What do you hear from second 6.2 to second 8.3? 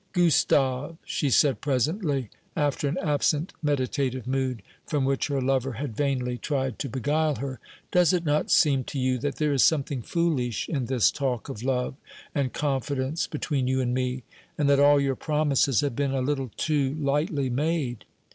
tried to beguile her, "does it